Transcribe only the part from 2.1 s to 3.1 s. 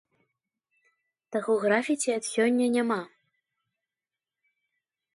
ад сёння няма!